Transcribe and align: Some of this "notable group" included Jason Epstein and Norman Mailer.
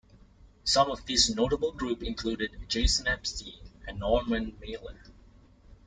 Some 0.63 0.89
of 0.89 1.05
this 1.05 1.29
"notable 1.29 1.73
group" 1.73 2.01
included 2.01 2.65
Jason 2.67 3.07
Epstein 3.07 3.59
and 3.87 3.99
Norman 3.99 4.57
Mailer. 4.59 4.97